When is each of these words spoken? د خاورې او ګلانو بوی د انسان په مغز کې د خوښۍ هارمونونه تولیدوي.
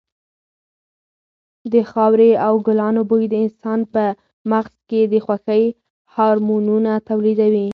د 1.73 1.75
خاورې 1.91 2.31
او 2.47 2.53
ګلانو 2.65 3.01
بوی 3.09 3.23
د 3.29 3.33
انسان 3.45 3.79
په 3.93 4.03
مغز 4.51 4.75
کې 4.89 5.01
د 5.13 5.13
خوښۍ 5.25 5.63
هارمونونه 6.15 6.91
تولیدوي. 7.09 7.67